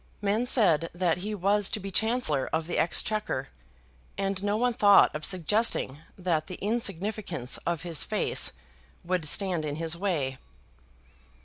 Men 0.19 0.47
said 0.47 0.89
that 0.95 1.19
he 1.19 1.35
was 1.35 1.69
to 1.69 1.79
be 1.79 1.91
Chancellor 1.91 2.49
of 2.51 2.65
the 2.65 2.79
Exchequer, 2.79 3.49
and 4.17 4.41
no 4.41 4.57
one 4.57 4.73
thought 4.73 5.15
of 5.15 5.23
suggesting 5.23 5.99
that 6.17 6.47
the 6.47 6.55
insignificance 6.55 7.59
of 7.67 7.83
his 7.83 8.03
face 8.03 8.51
would 9.03 9.25
stand 9.27 9.63
in 9.63 9.75
his 9.75 9.95
way. 9.95 10.39